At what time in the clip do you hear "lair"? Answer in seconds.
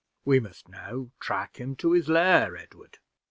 2.09-2.57